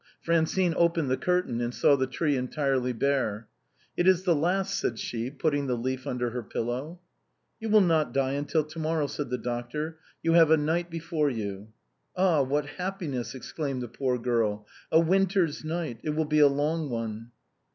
[0.19, 3.47] Francine opened the curtain, and saw the tree entirely bare."
[3.95, 6.99] It is the last," said she, putting the leaf under her pillow."
[7.59, 11.29] You will not die till to morrow," said the doctor;" you have a night before
[11.29, 11.71] you."
[12.15, 12.17] francine's muff.
[12.17, 12.41] 233 "Ah!
[12.41, 16.89] what happiness," exclaimed the poor girl; "a win ter's night— it will be a long
[16.89, 17.29] one."